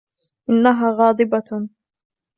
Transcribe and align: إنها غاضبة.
إنها 0.49 0.91
غاضبة. 0.95 1.69